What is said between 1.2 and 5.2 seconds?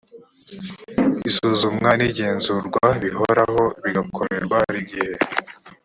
isuzumwa n’igenzurwa bihoraho bigakorerwa igihe